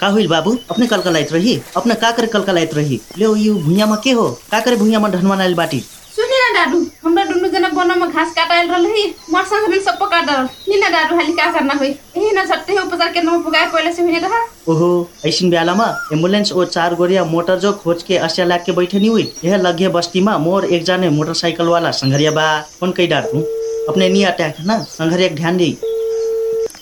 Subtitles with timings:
[0.00, 0.56] का हुई बाबू?
[0.70, 1.60] अपने कलकलाइत रही?
[1.76, 3.00] अपने का करे कलकलाइत रही?
[3.18, 4.28] ले यू भुइया में के हो?
[4.50, 5.80] का करे भुइया में ढनवा नाइल बाटी।
[6.16, 9.98] सुनि न दादू हमरा दुनु जना बनमा घास काटाइल रहल ही। मोर संग में सब
[10.10, 13.42] काटल नि न दादू हाली का करना होई एही न झट्टे ही उपचार केंद्र में
[13.42, 18.02] पुगाए पहले से हुने रहा ओहो ऐसिन बेलामा एम्बुलेंस और चार गोरिया मोटर जो खोज
[18.02, 21.66] के अस्या लाग के बैठे नहीं हुई यह लगे बस्ती में मोर एक जाने मोटरसाइकिल
[21.66, 22.48] वाला संघरिया बा।
[22.80, 23.40] कौन कई डार तू
[23.88, 24.78] अपने नहीं अटैक ना?
[24.78, 25.76] संघरिया ध्यान दी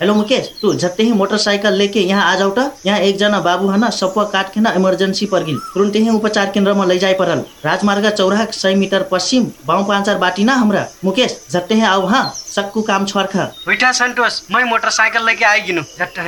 [0.00, 3.78] हेलो मुकेश तू झट्टे मोटरसाइकिल लेके यहाँ आ जाऊ त। यहाँ एक जना बाबू है
[3.78, 7.14] ना सपुआ काट के ना इमरजेंसी पर गिल। तुरंत ही उपचार केंद्र में ले जाए
[7.14, 12.24] परल। राजमार्ग चौराहा सय मीटर पश्चिम बाऊ पाँचार बाटी ना हमरा। मुकेश झट्टे आओ हाँ?
[12.46, 13.36] सक्कू काम छोर्ख।
[13.68, 16.18] बैठा संतोष मैं मोटरसाइकिल लेके आइगिनु झट्ट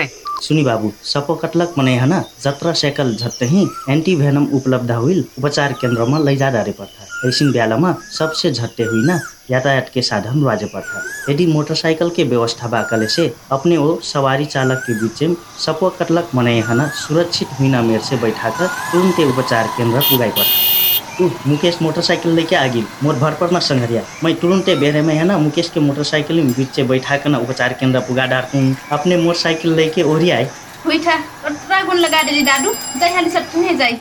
[0.43, 5.73] सुनी बाबू सपो कटलक मने है ना जत्र साइकल ही एंटी भेनम उपलब्ध हुई उपचार
[5.73, 9.19] केंद्र में लैजा डारे पर्था। ऐसिन बेलामा सबसे झट्टे हुई ना
[9.51, 15.01] यातायात के साधन राजे पर्था। यदि मोटरसाइकिल के व्यवस्था बाकले अपने वो सवारी चालक के
[15.01, 19.31] बीच में सपो कटलक मने है ना सुरक्षित हुई ना मेर से बैठा कर तुरंते
[19.31, 20.76] उपचार केंद्र पुगाई पर्था।
[21.19, 25.39] तू मुकेश मोटरसाइकिल लेके आगिल मोर भर पर संघरिया मैं तुरंते बेरे में है ना
[25.39, 28.63] मुकेश के मोटरसाइकिल में बीच से बैठा कर ना उपचार केंद्र पुगा डारतूँ
[28.99, 30.45] अपने मोटरसाइकिल लेके ओरी आए
[30.87, 32.73] होइठा टट्रा गुण लगा देली दादू?
[33.15, 33.93] हाली सब ही जाई।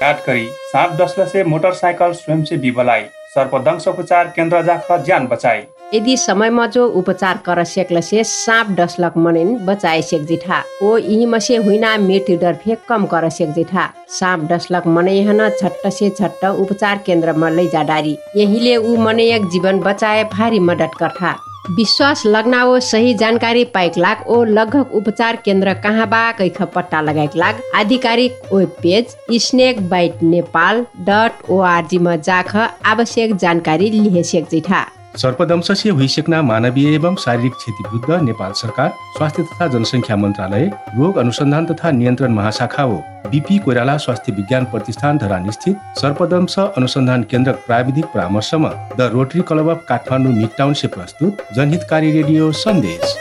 [0.00, 3.02] काट करी सांप डसला से मोटरसाइकिल स्वयं से बिबलाई
[3.34, 5.60] सर्पदंश उपचार केंद्र जाकर जान बचाई
[5.92, 11.26] यदि समयमा जो उपचार कर सकल से सांप डसलक मनिन बचाए सेक जिठा ओ यही
[11.26, 16.10] मसे हुइना मृत्यु दर फे कम कर सेक जिठा सांप डसलक मने हन छट्ट से
[16.10, 21.36] छट्ट उपचार केन्द्रमा लैजा डारी। यहीले ऊ एक जीवन बचाए भारी मदद करथा
[21.70, 27.00] विश्वास लगना ओ सही जानकारी पाइक लाग ओ लगभग उपचार केन्द्र कहाँ बा कैख पट्टा
[27.00, 34.48] लगाइक लाग। आधिकारिक web page snake bite Nepal dot ओआरजीमा जाख आवश्यक जानकारी लिहे सेक
[35.14, 40.70] जिठा सर्पदंश से हुइसक्ना मानवीय एवं शारीरिक क्षति विरुद्ध नेपाल सरकार स्वास्थ्य तथा जनसङ्ख्या मन्त्रालय
[40.98, 47.22] रोग अनुसन्धान तथा नियन्त्रण महाशाखा हो। बिपी कोइराला स्वास्थ्य विज्ञान प्रतिष्ठान धरान स्थित सर्पदंश अनुसन्धान
[47.22, 53.18] केन्द्र प्राविधिक परामर्शमा the rotary club of Kathmandu mid town से प्रस्तुत जनहितकारी रेडियो सन्देश।